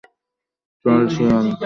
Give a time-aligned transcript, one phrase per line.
[0.85, 1.45] চল, শেয়াল।